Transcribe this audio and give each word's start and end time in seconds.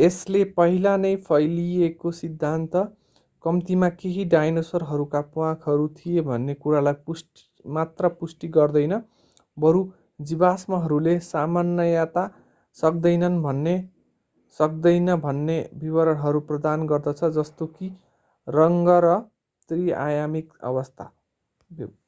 यसले 0.00 0.42
पहिला 0.52 0.92
नै 0.96 1.10
फैलिएको 1.24 2.12
सिद्धान्त 2.16 2.76
कम्तीमा 3.44 3.88
केही 3.94 4.24
डायनासोरहरूका 4.28 5.20
प्वाँखहरू 5.30 5.88
थिए 5.96 6.24
भन्ने 6.28 6.54
कुरालाई 6.60 7.16
मात्र 7.74 8.10
पुष्टि 8.16 8.50
गर्दैन 8.50 8.94
बरु 9.56 9.82
जीवाश्महरूले 10.20 11.16
सामान्यतया 11.24 12.24
सक्दैनन् 12.78 13.42
भन्ने 13.42 13.74
सक्दैन 14.60 15.14
भन्ने 15.20 15.58
विवरणहरू 15.78 16.40
प्रदान 16.46 16.86
गर्दछ 16.86 17.32
जस्तो 17.34 17.70
कि 17.74 17.90
रङ्ग 18.48 18.96
र 19.00 19.18
त्रि-आयामिक 19.70 20.56
व्यवस्था 20.56 21.12